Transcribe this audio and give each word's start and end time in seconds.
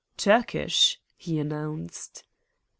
"Turkish," 0.17 0.97
he 1.15 1.37
announced. 1.37 2.23